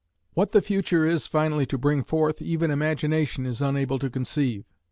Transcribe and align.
What 0.33 0.51
the 0.51 0.63
future 0.63 1.05
is 1.05 1.27
finally 1.27 1.67
to 1.67 1.77
bring 1.77 2.01
forth 2.01 2.41
even 2.41 2.71
imagination 2.71 3.45
is 3.45 3.61
unable 3.61 3.99
to 3.99 4.09
conceive. 4.09 4.65